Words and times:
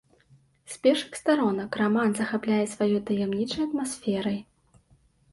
З 0.75 0.77
першых 0.85 1.17
старонак 1.17 1.75
раман 1.81 2.15
захапляе 2.19 2.61
сваёй 2.71 2.97
таямнічай 3.09 3.61
атмасферай. 3.67 4.39